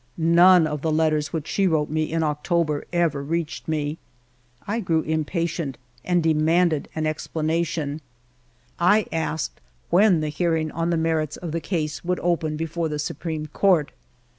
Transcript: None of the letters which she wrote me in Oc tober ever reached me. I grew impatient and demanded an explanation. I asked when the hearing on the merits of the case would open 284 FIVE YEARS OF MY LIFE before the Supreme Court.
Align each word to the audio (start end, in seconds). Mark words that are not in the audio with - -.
None 0.17 0.65
of 0.65 0.81
the 0.81 0.91
letters 0.91 1.31
which 1.31 1.45
she 1.47 1.67
wrote 1.67 1.91
me 1.91 2.11
in 2.11 2.23
Oc 2.23 2.43
tober 2.43 2.85
ever 2.91 3.21
reached 3.21 3.67
me. 3.67 3.99
I 4.65 4.79
grew 4.79 5.01
impatient 5.03 5.77
and 6.03 6.23
demanded 6.23 6.89
an 6.95 7.05
explanation. 7.05 8.01
I 8.79 9.05
asked 9.11 9.61
when 9.91 10.21
the 10.21 10.29
hearing 10.29 10.71
on 10.71 10.89
the 10.89 10.97
merits 10.97 11.37
of 11.37 11.51
the 11.51 11.61
case 11.61 12.03
would 12.03 12.19
open 12.21 12.57
284 12.57 12.57
FIVE 12.57 12.57
YEARS 12.57 12.59
OF 12.59 12.59
MY 12.59 12.61
LIFE 12.61 12.71
before 12.71 12.89
the 12.89 12.97
Supreme 12.97 13.45
Court. 13.53 13.91